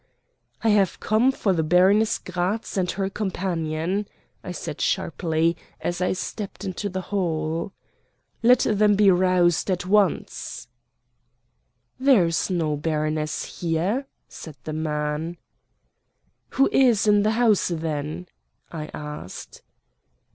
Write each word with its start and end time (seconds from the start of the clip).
"I 0.63 0.69
have 0.69 0.99
come 0.99 1.31
for 1.31 1.53
the 1.53 1.61
Baroness 1.61 2.17
Gratz 2.17 2.75
and 2.75 2.89
her 2.89 3.07
companion," 3.07 4.07
I 4.43 4.51
said 4.51 4.81
sharply 4.81 5.55
as 5.79 6.01
I 6.01 6.13
stepped 6.13 6.65
into 6.65 6.89
the 6.89 7.01
hall. 7.13 7.71
"Let 8.41 8.61
them 8.61 8.95
be 8.95 9.11
roused 9.11 9.69
at 9.69 9.85
once." 9.85 10.67
"There's 11.99 12.49
no 12.49 12.75
baroness 12.75 13.59
here," 13.61 14.07
said 14.27 14.55
the 14.63 14.73
man. 14.73 15.37
"Who 16.57 16.67
is 16.71 17.05
in 17.05 17.21
the 17.21 17.33
house, 17.37 17.67
then?" 17.67 18.25
I 18.71 18.89
asked. 18.95 19.61